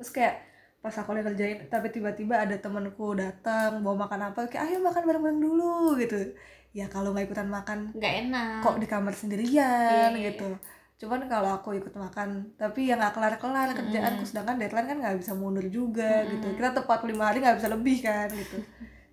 [0.00, 0.34] Terus kayak
[0.78, 5.02] pas aku lagi kerjain tapi tiba-tiba ada temenku datang bawa makan apa kayak ayo makan
[5.04, 6.32] bareng-bareng dulu gitu.
[6.72, 8.60] Ya kalau nggak ikutan makan nggak enak.
[8.64, 10.56] kok di kamar sendirian iya, gitu
[10.98, 15.32] cuman kalau aku ikut makan tapi yang nggak kelar-kelar kerjaanku sedangkan deadline kan nggak bisa
[15.32, 16.46] mundur juga gitu.
[16.58, 18.58] Kita tepat lima hari nggak bisa lebih kan gitu.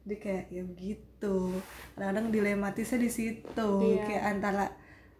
[0.05, 1.35] Jadi kayak ya begitu.
[1.93, 4.01] Kadang-kadang dilematisnya di situ Iya.
[4.01, 4.65] kayak antara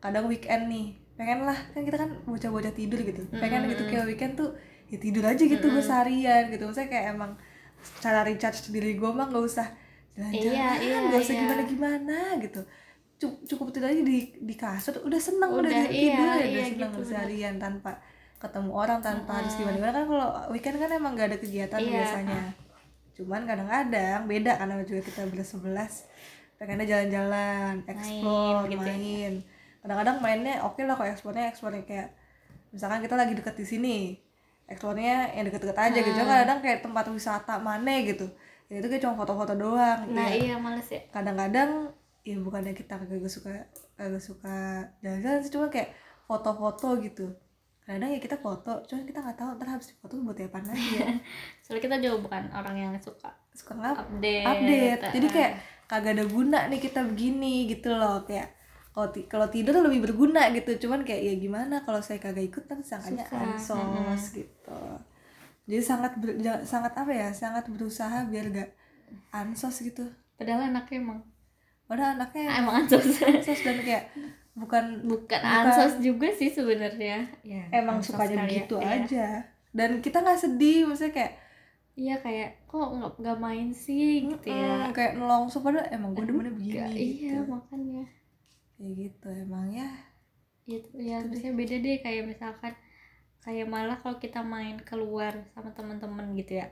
[0.01, 3.21] kadang weekend nih pengen lah kan kita kan bocah-bocah tidur gitu.
[3.29, 4.57] Pengen gitu kayak weekend tuh
[4.89, 6.65] ya tidur aja gitu gue seharian gitu.
[6.65, 7.37] Maksudnya kayak emang
[8.01, 9.69] cara recharge diri gue mah nggak usah
[10.17, 11.41] jalan-jalan Iya, iya, usah iya.
[11.45, 12.61] gimana-gimana gitu.
[12.65, 12.84] Cu-
[13.21, 16.63] cukup tidur aja di di kasur udah seneng udah, Udah, tidur iya, ya, udah iya,
[16.67, 17.91] seneng gitu, seharian tanpa
[18.35, 21.91] ketemu orang tanpa harus gimana gimana kan kalau weekend kan emang gak ada kegiatan Iya.
[21.95, 22.41] biasanya.
[23.15, 25.93] Cuman kadang-kadang beda karena juga kita bersebelas
[26.59, 28.95] pengennya jalan-jalan explore gitu ya.
[28.95, 29.33] main.
[29.79, 32.11] Kadang-kadang mainnya oke lah kalau explore-nya explore kayak
[32.75, 33.97] misalkan kita lagi deket di sini
[34.67, 36.11] explore-nya yang deket-deket aja gitu.
[36.11, 36.19] Hmm.
[36.19, 38.27] Cuma kadang-kadang kayak tempat wisata mana gitu
[38.65, 40.97] ya itu kayak cuma foto-foto doang nah Ya, iya males ya.
[41.13, 41.93] Kadang-kadang
[42.25, 43.53] ya bukannya kita kagak suka
[43.93, 45.93] kagak suka jalan-jalan sih cuma kayak
[46.25, 47.29] foto-foto gitu.
[47.85, 51.05] Kadang ya kita foto cuma kita nggak tahu ntar habis foto buat apaan lagi ya?
[51.61, 55.01] Soalnya kita juga bukan orang yang suka suka ngap update update.
[55.13, 55.33] Jadi Ah.
[55.37, 55.51] kayak
[55.85, 58.49] kagak ada guna nih kita begini gitu loh kayak
[58.89, 60.89] kalau kalau tidur lebih berguna gitu.
[60.89, 64.81] Cuman kayak ya gimana kalau saya kagak ikut kan sangkanya ansos gitu.
[65.69, 68.69] Jadi sangat ber- sangat apa ya sangat berusaha biar gak
[69.29, 70.09] ansos gitu.
[70.41, 71.19] Padahal anaknya emang
[71.85, 73.21] padahal anaknya ah, emang ansos.
[73.21, 74.03] ansos dan kayak
[74.53, 77.27] bukan bukan ansos juga sih sebenarnya.
[77.43, 78.43] Ya emang sukanya ya.
[78.45, 78.91] begitu Iya.
[79.03, 79.27] aja.
[79.69, 81.33] Dan kita nggak sedih maksudnya kayak
[81.95, 84.87] iya kayak kok nggak nggak main sih gitu ya.
[84.87, 87.41] "Mm, kayak nelongso padahal emang gue demennya begini Nggak, iya gitu.
[87.47, 88.03] makanya.
[88.75, 89.89] Kayak gitu emang ya.
[90.65, 92.73] Itu ya maksudnya beda deh kayak misalkan
[93.39, 96.67] kayak malah kalau kita main keluar sama teman-teman gitu ya.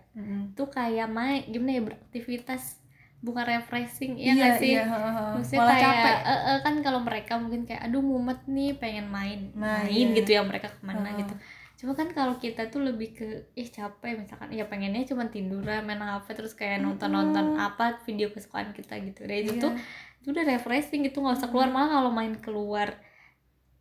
[0.55, 2.82] Tuh kayak main gimana ya beraktivitas
[3.23, 4.75] bukan refreshing ya nggak sih?
[4.75, 5.31] iya, heeh.
[5.33, 6.15] maksudnya malah kayak capek.
[6.21, 9.47] eh, eh, kan kalau mereka mungkin kayak aduh mumet nih pengen main.
[9.53, 9.87] Main.
[9.87, 10.11] Iya.
[10.13, 11.23] gitu ya mereka ke mana Heeh.
[11.23, 11.33] gitu.
[11.75, 14.15] Cuma kan kalau kita tuh lebih ke ih capek.
[14.17, 18.99] Misalkan ya pengennya cuma tiduran main HP terus kayak nonton nonton apa video kesukaan kita
[19.01, 19.23] gitu.
[19.23, 19.61] Dan itu Iya.
[19.61, 19.71] tuh
[20.19, 21.67] itu udah refreshing gitu nggak usah keluar.
[21.69, 22.91] Malah kalau main keluar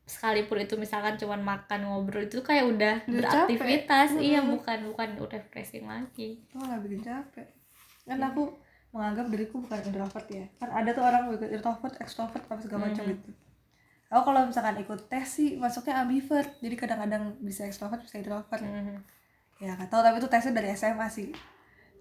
[0.04, 4.08] sekalipun itu misalkan cuman makan ngobrol itu kayak udah, Udah beraktivitas.
[4.12, 4.22] Capek.
[4.24, 6.42] iya bukan bukan refreshing lagi.
[6.42, 7.46] Itu nggak bikin capek.
[8.02, 8.28] Kan Iya.
[8.28, 8.42] aku
[8.92, 10.44] menganggap diriku bukan introvert ya.
[10.56, 13.10] Kan ada tuh orang bukan introvert extrovert apa segala macam Mhm.
[13.10, 13.30] gitu.
[14.08, 16.60] Aku kalau misalkan ikut tes sih masuknya ambivert.
[16.60, 18.60] Jadi kadang-kadang bisa extrovert bisa introvert.
[18.60, 19.00] Mhm.
[19.58, 21.30] ya nggak tahu tapi itu tesnya dari SMA sih.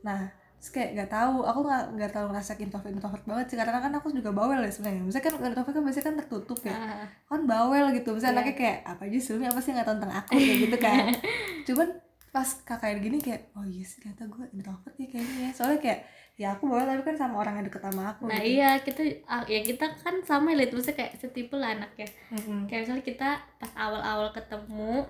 [0.02, 0.28] Nah
[0.58, 3.56] terus kayak nggak tahu aku nggak nggak terlalu ngerasa introvert introvert banget sih.
[3.56, 5.04] Karena kan aku juga bawel ya sebenarnya.
[5.04, 6.74] Misalnya kan introvert kan biasanya kan tertutup ya.
[6.74, 8.10] Ah, kan bawel gitu.
[8.12, 8.42] Misalnya Iya.
[8.42, 10.32] anaknya kayak apa aja sebelumnya apa sih nggak tahu tentang aku?
[10.34, 11.04] Kayak gitu kan.
[11.70, 11.88] Cuman
[12.32, 15.50] pas kakak gini kayak oh iya sih ternyata gue introvert ya kayaknya ya.
[15.54, 16.00] Soalnya kayak
[16.42, 18.50] ya aku bawel tapi kan sama orang yang deket sama aku nah gitu.
[18.52, 22.66] iya kita ah, ya kita kan sama lihat maksudnya kayak setipe lah anaknya Mm-mm.
[22.66, 23.30] kayak misalnya kita
[23.62, 25.06] pas awal-awal ketemu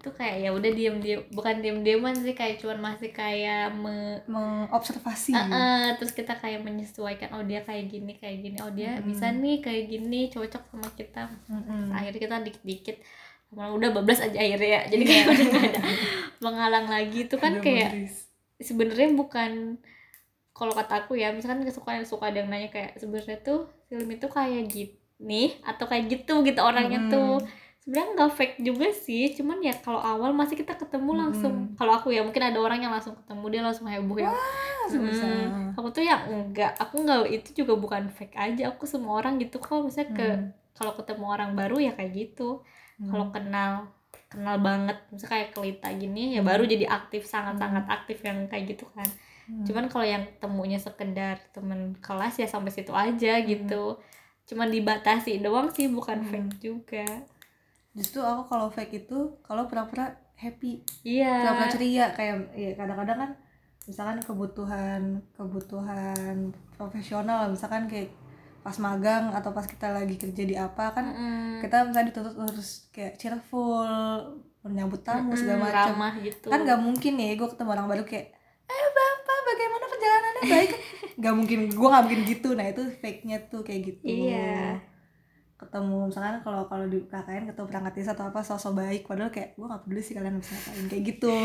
[0.00, 4.24] tuh kayak ya udah diem diem bukan diem dieman sih kayak cuman masih kayak me
[4.24, 8.96] mengobservasi Eh, eh, terus kita kayak menyesuaikan oh dia kayak gini kayak gini oh dia
[8.96, 9.12] Mm-mm.
[9.12, 11.92] bisa nih kayak gini cocok sama kita Mm-mm.
[11.92, 12.96] akhirnya kita dikit-dikit
[13.50, 15.10] lama udah bablas aja akhirnya ya jadi Iya.
[15.12, 15.80] kayak udah gak ada
[16.40, 17.90] menghalang lagi itu kan kayak
[18.56, 19.52] sebenarnya bukan
[20.60, 24.28] kalau kata aku ya misalkan suka suka ada yang nanya kayak sebenarnya tuh film itu
[24.28, 27.08] kayak gini atau kayak gitu gitu orangnya Mm.
[27.08, 27.40] tuh.
[27.80, 31.54] Sebenarnya nggak fake juga sih cuman ya kalau awal masih kita ketemu langsung.
[31.74, 34.28] Kalau aku ya mungkin ada orang yang langsung ketemu dia langsung heboh ya.
[35.48, 38.68] Hmm, aku tuh ya enggak aku enggak itu juga bukan fake aja.
[38.68, 40.46] Aku semua orang gitu kok misalnya ke Hmm.
[40.72, 42.60] kalau ketemu orang baru ya kayak gitu.
[43.00, 43.88] Kalau kenal
[44.28, 48.70] kenal banget misalnya kayak kelita gini ya baru jadi aktif sangat sangat aktif yang kayak
[48.70, 49.08] gitu kan
[49.50, 49.66] Hmm.
[49.66, 53.98] cuman kalau yang temunya sekedar temen kelas ya sampai situ aja gitu.
[54.46, 56.30] Cuman dibatasi doang sih bukan Hmm.
[56.30, 57.06] fake juga.
[57.90, 60.86] Justru aku kalau fake itu kalau pura-pura happy.
[61.02, 61.34] Iya.
[61.42, 63.30] Pura-pura ceria kayak ya kadang-kadang kan
[63.84, 68.14] misalkan kebutuhan kebutuhan profesional misalkan kayak
[68.60, 71.64] pas magang atau pas kita lagi kerja di apa kan Mm-mm.
[71.64, 73.88] kita misalnya dituntut harus kayak cheerful
[74.60, 76.46] menyambut tamu segala Mm-mm, macam ramah gitu.
[76.46, 78.26] Kan nggak mungkin ya gue ketemu orang baru kayak
[78.68, 79.19] eh bapak
[79.50, 80.42] bagaimana perjalanannya?
[80.46, 80.70] Baik
[81.20, 82.48] nggak mungkin gue nggak mungkin gitu.
[82.56, 84.04] Nah itu fake nya tuh kayak gitu.
[84.08, 84.80] Iya.
[85.60, 89.04] ketemu misalkan kalau kalau di KKN ketemu perangkat desa atau apa sosok baik.
[89.04, 90.84] Padahal kayak gue nggak peduli sih kalian bisa ngapain.
[90.88, 91.36] Kayak gitu.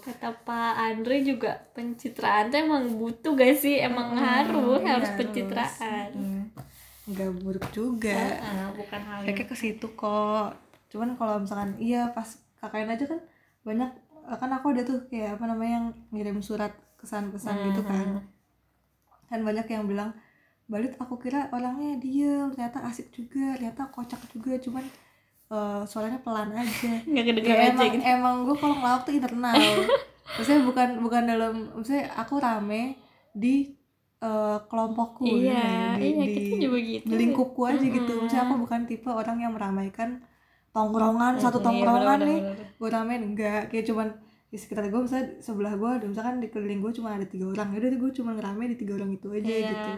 [0.00, 3.76] Kata Pak Andre juga pencitraan tuh emang butuh gak sih?
[3.76, 6.08] Emang Mm, harus iya, harus pencitraan.
[6.16, 6.44] Mm.
[7.12, 8.40] nggak buruk juga.
[8.40, 10.48] Ah, bukan hal Kayaknya ke situ kok.
[10.88, 13.20] Cuman kalau misalkan iya pas KKN aja kan
[13.68, 13.90] banyak
[14.28, 18.06] kan aku ada tuh kayak apa namanya yang ngirim surat kesan-pesan gitu kan.
[18.08, 18.22] Mhm.
[19.28, 20.10] Kan banyak yang bilang
[20.70, 24.84] Balit aku kira orangnya diem ternyata asik juga ternyata kocak juga cuman
[25.52, 29.14] eh, suaranya pelan aja nggak kedengeran ya, aja emang gitu emang gue kalau ngelawak tuh
[29.18, 29.60] internal
[30.36, 32.82] maksudnya bukan bukan dalam maksudnya aku rame
[33.34, 33.74] di
[34.22, 35.62] eh, kelompokku iya ya,
[35.98, 38.20] di, iya di- kita juga gitu di lingkupku aja gitu Mm-mm.
[38.24, 40.10] maksudnya aku bukan tipe orang yang meramaikan
[40.76, 42.66] tongkrongan satu Mm, iya, tongkrongan nih bener-bener.
[42.78, 44.08] gue ramein enggak kayak cuman
[44.48, 47.68] di sekitar gue misalnya sebelah gue misalkan di keliling gue cuma ada tiga orang.
[47.70, 49.68] Ya udah gue cuma ngerame di tiga orang itu aja Iya.
[49.68, 49.90] gitu.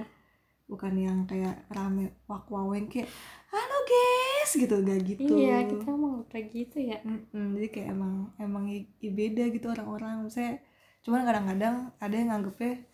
[0.67, 3.11] Bukan yang kayak rame wak waweng kayak
[3.49, 5.27] halo guys gitu gak gitu.
[5.29, 6.99] Iya kita emang kayak gitu ya.
[7.03, 10.27] Mm-mm, jadi kayak emang emang i- beda gitu orang-orang.
[10.27, 10.59] Saya
[11.01, 12.87] cuman kadang-kadang ada yang nganggepnya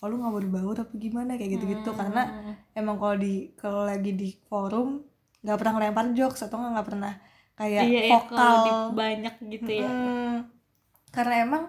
[0.00, 1.36] oh lu nggak baur-baur apa gimana?
[1.36, 1.90] kayak gitu-gitu.
[1.92, 2.54] Karena Hmm.
[2.72, 5.02] emang kalau di kalau lagi di forum
[5.40, 7.12] nggak pernah ngelempar jokes atau nggak pernah
[7.52, 8.90] kayak iya ya, vokal.
[8.92, 9.88] banyak gitu ya.
[9.88, 10.36] Mm.
[11.14, 11.62] Karena emang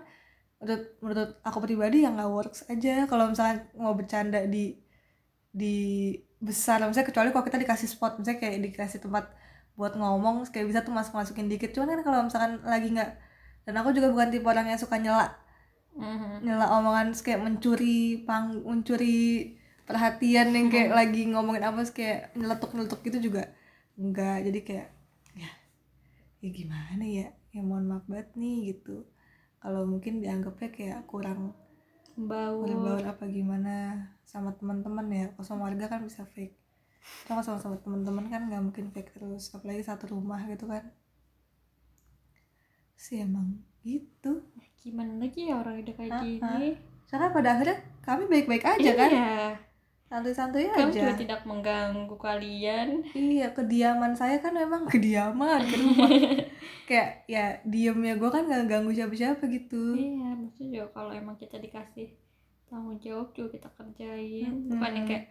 [0.62, 3.06] menurut menurut aku pribadi yang nggak works aja.
[3.10, 4.77] Kalau misalnya mau bercanda di
[5.51, 5.75] di
[6.41, 9.25] besar misalnya kecuali kalau kita dikasih spot misalnya kayak dikasih tempat
[9.77, 11.71] buat ngomong kayak bisa tuh masuk masukin dikit.
[11.75, 13.12] Cuman kan kalau misalkan lagi nggak
[13.67, 15.27] dan aku juga bukan tipe orang yang suka nyela.
[15.91, 16.47] Mhm.
[16.47, 19.51] nyela omongan kayak mencuri pang mencuri
[19.84, 23.43] perhatian yang kayak lagi ngomongin apa kayak nyeletuk nyeletuk gitu juga
[23.99, 24.88] enggak jadi kayak
[25.36, 25.51] ya
[26.41, 27.27] ya gimana ya?
[27.51, 29.04] Ya mohon maaf banget nih gitu
[29.62, 31.54] kalau mungkin dianggapnya kayak kurang
[32.17, 35.26] bau berbaur apa gimana sama teman-teman ya.
[35.38, 36.58] Kalau sama warga kan bisa fake.
[37.30, 40.89] Kalau sama sama teman-teman kan nggak mungkin fake terus apalagi satu rumah gitu kan.
[42.97, 44.41] Sih emang gitu.
[44.82, 46.69] Gimana lagi ya orang udah kayak gini?
[47.06, 49.12] Karena pada akhirnya kami baik-baik aja kan
[50.12, 51.00] santuy-santuy kami aja.
[51.00, 53.00] juga tidak mengganggu kalian.
[53.10, 56.12] Iya kediaman saya kan memang kediaman ke rumah.
[56.89, 59.95] Kayak ya diemnya gue kan gak ganggu siapa-siapa gitu.
[59.95, 62.12] Iya maksudnya juga kalau emang kita dikasih
[62.67, 64.52] tanggung jawab juga kita kerjain.
[64.52, 64.69] Mm-mm.
[64.69, 65.26] bukan yang kayak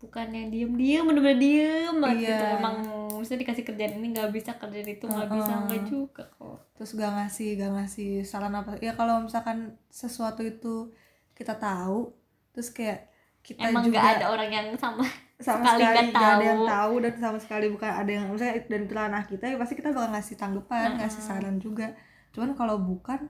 [0.00, 2.28] bukan yang diem diem bener-bener diem banget Iya.
[2.30, 2.44] gitu.
[2.56, 2.76] Emang
[3.14, 5.64] misalnya dikasih kerjaan ini nggak bisa kerjaan itu nggak bisa Uh-uh.
[5.68, 6.56] nggak juga kok.
[6.72, 8.80] Terus gak ngasih gak ngasih saran apa.
[8.80, 10.88] Ya kalau misalkan sesuatu itu
[11.36, 12.16] kita tahu
[12.50, 13.09] terus kayak
[13.40, 15.04] kita emang nggak ada orang yang sama
[15.46, 16.92] sama sekali sekali nggak ada yang tahu.
[17.00, 20.12] dan sama sekali bukan ada yang misalnya dan itu ranah kita ya pasti kita bakal
[20.12, 20.98] ngasih tanggapan Uh-uh.
[21.00, 21.88] ngasih saran juga
[22.36, 23.20] cuman kalau bukan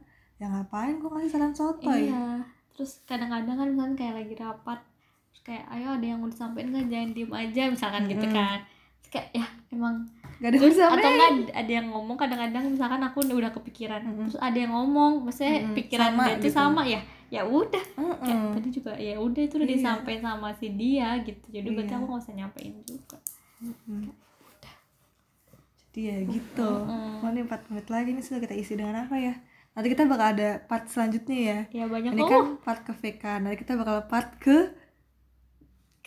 [0.42, 2.42] ya ngapain kok ngasih saran sotoy iya
[2.75, 4.81] terus kadang-kadang kan misalnya kayak lagi rapat
[5.31, 8.37] terus kayak ayo ada yang mau disampaikan nggak jangan diem aja misalkan gitu Mm-mm.
[8.37, 8.59] kan
[8.99, 9.96] terus kayak ya emang
[10.40, 14.16] gak ada terus atau enggak ada yang ngomong kadang-kadang misalkan aku udah kepikiran Mm-mm.
[14.24, 16.57] terus ada yang ngomong maksudnya Mm-mm, pikiran sama dia itu gitu.
[16.57, 17.00] sama ya
[17.31, 18.16] ya udah Mm-mm.
[18.24, 19.76] kayak tadi juga ya udah itu udah Iya.
[19.76, 21.98] disampaikan sama si dia gitu jadi berarti Iya.
[22.00, 23.16] aku nggak usah nyampein juga
[23.61, 24.09] Hmm.
[25.90, 26.64] Jadi ya gitu.
[26.64, 27.20] Mm-mm.
[27.20, 29.35] Oh ini 4 menit lagi nih sudah kita isi dengan apa ya?
[29.70, 31.59] Nanti kita bakal ada part selanjutnya ya.
[31.68, 33.24] ya banyak Ini oh kan part ke VK.
[33.42, 34.57] Nanti kita bakal part ke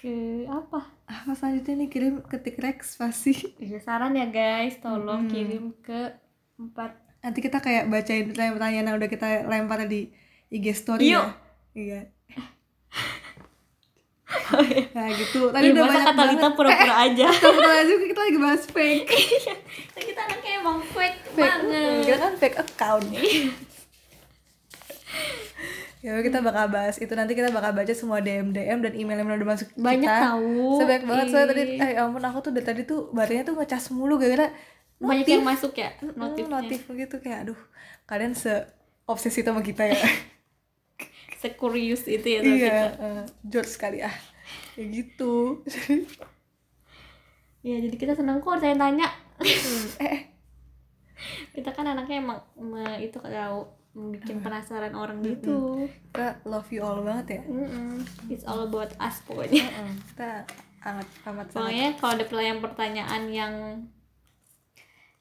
[0.04, 3.32] ke apa apa selanjutnya nih kirim ketik Rex pasti.
[3.56, 5.32] ya saran ya guys tolong Mm-mm.
[5.32, 6.12] kirim ke
[6.60, 10.12] empat Nanti kita kayak bacain pertanyaan-pertanyaan yang udah kita lempar di
[10.52, 11.24] IG story Yuk.
[11.24, 11.32] ya.
[11.74, 12.02] Iya.
[14.92, 15.48] Nah gitu.
[15.48, 19.08] Tadi Ih, udah banyak kata Lita pura-pura aja Astagfirullahaladzim, kita lagi bahas fake.
[20.04, 21.40] kita anaknya emang fake, fake.
[21.40, 23.06] banget Kita kan fake account.
[26.04, 27.14] Ya kita bakal bahas itu.
[27.20, 30.20] Nanti kita bakal baca semua DM DM dan email yang udah masuk banyak kita.
[30.20, 30.48] tahu.
[30.78, 31.26] Sebanyak banget.
[31.32, 34.48] Soalnya tadi eh ya ampun aku tuh dari tadi tuh barunya tuh ngecas mulu gara-gara
[35.02, 35.34] banyak notif.
[35.36, 36.62] yang masuk ya notifnya.
[36.64, 37.60] notif gitu kayak aduh
[38.10, 38.54] kalian se
[39.12, 40.00] obsesi sama kita ya.
[41.42, 42.88] Sekurius itu ya sama iya kita.
[43.06, 44.16] eh, George sekali ah.
[44.78, 45.64] Ya gitu.
[47.64, 49.08] Ya jadi kita senang kok tanya-tanya
[49.40, 49.60] eh
[50.04, 50.20] eh,
[51.56, 52.40] kita kan anaknya emang
[53.00, 53.60] itu tahu
[53.94, 55.86] bikin penasaran orang gitu.
[56.10, 57.42] Kita love you all banget ya.
[57.46, 58.02] Mm-mm.
[58.26, 59.62] it's all about us pokoknya.
[59.70, 60.30] Heeh, kita
[60.84, 63.54] amat amat pokoknya kalau ada pertanyaan pertanyaan yang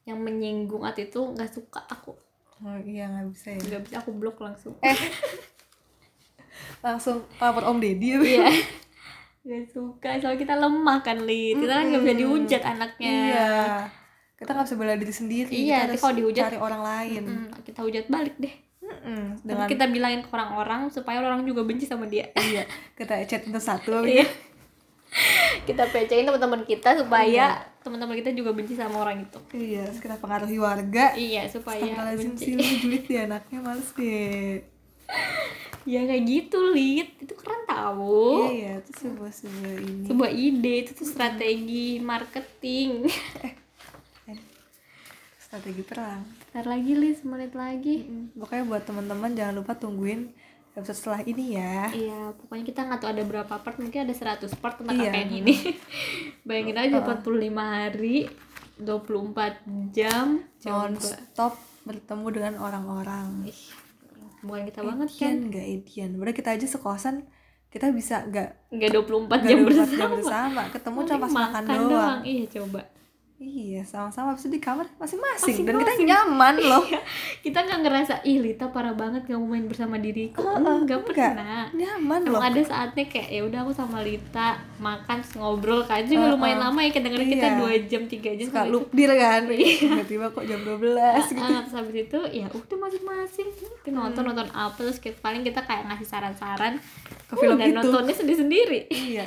[0.03, 2.17] yang menyinggung atau itu nggak suka aku.
[2.65, 3.61] Oh, iya nggak bisa ya.
[3.61, 4.75] Nggak bisa aku blok langsung.
[4.81, 4.97] Eh.
[6.85, 8.21] Langsung lapor om deddy ya.
[8.21, 8.49] Iya.
[9.43, 12.23] Nggak suka soalnya kita lemah kan lid kita kan nggak bisa Mm-mm.
[12.23, 13.11] dihujat anaknya.
[13.11, 13.53] Iya
[14.43, 17.23] kita nggak bisa bela diri sendiri Iya, kita harus kalau dihujat- cari orang lain.
[17.25, 18.55] Mm, kita hujat balik deh.
[18.83, 22.27] Mm-mm, dengan kita bilangin ke orang-orang supaya orang juga benci sama dia.
[22.35, 24.03] Iya kita chat untuk satu.
[24.13, 24.27] Iya.
[25.63, 27.81] kita pecein teman-teman kita supaya Iya.
[27.81, 29.39] teman-teman kita juga benci sama orang itu.
[29.53, 31.13] Iya terus kita pengaruhi warga.
[31.13, 32.53] Iya supaya benci.
[32.53, 34.59] sih julid ya anaknya males deh.
[35.85, 37.11] Ya kayak gitu lid.
[37.19, 40.07] Itu keren tahu iya iya itu sebuah sebuah ini.
[40.07, 43.11] Sebuah ide itu tuh strategi marketing
[45.53, 46.25] strategi perang.
[46.49, 48.09] Ntar lagi lid semenit lagi.
[48.09, 50.33] Mm, pokoknya buat teman-teman jangan lupa tungguin
[50.73, 51.93] episode setelah ini ya.
[51.93, 55.13] Iya pokoknya kita nggak tahu ada berapa part mungkin ada 100 part tentang Iya.
[55.13, 55.55] KKN ini.
[56.49, 57.21] Bayangin aja Uh-uh.
[57.21, 58.17] 45 hari
[58.81, 60.41] 24 jam.
[60.65, 61.05] Non coba.
[61.05, 63.45] Stop bertemu dengan orang-orang.
[63.45, 63.61] Ih,
[64.41, 65.37] bukan kita banget kan?
[65.53, 67.29] nggak Edian Padahal kita aja sekosan
[67.69, 70.63] kita bisa nggak nggak 24 nggak jam 24 bersama jam bersama.
[70.73, 72.21] ketemu cuma pas Mungkin makan, doang.
[72.25, 72.81] Iya coba
[73.43, 76.87] Iya, sama-sama habis itu di kamar masing-masing dan kita nyaman loh.
[77.43, 81.33] kita nggak ngerasa ih Lita parah banget gak mau main bersama diriku Heeh, nggak enggak.
[81.35, 82.39] pernah Nyaman loh.
[82.39, 86.33] Emang ada saatnya kayak ya udah aku sama Lita makan ngobrol kan juga Heeh.
[86.33, 87.59] lumayan lama ya kadang-kadang kita Iya.
[87.59, 89.43] dua jam tiga jam Suka lupdir kan.
[89.51, 90.79] Tiba-tiba kok jam 12
[91.29, 91.43] gitu.
[91.43, 93.49] Ah, terus habis itu ya udah masing-masing
[93.83, 96.79] Kita nonton nonton apa terus kita, paling kita kayak ngasih saran-saran
[97.27, 97.77] Ke film dan itu.
[97.77, 99.27] nontonnya sendiri-sendiri Iya.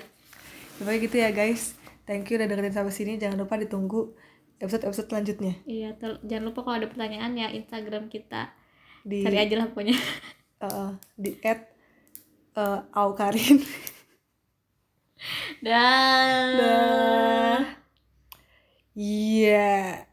[0.76, 1.76] Pokoknya gitu ya guys.
[2.06, 3.14] Thank you udah dengerin sampai sini.
[3.18, 4.14] Jangan lupa ditunggu
[4.60, 8.56] episode-episode selanjutnya iya jangan lupa kalau ada pertanyaan ya Instagram kita
[9.04, 9.98] di cari aja lah pokoknya
[10.64, 11.70] uh, di at
[12.58, 13.62] uh, aukarin.
[15.66, 17.62] dan Dah.
[18.96, 20.08] Iya.